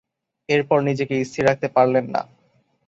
[0.49, 2.21] এরপর নিজেকে স্থির রাখতে পারলেন না।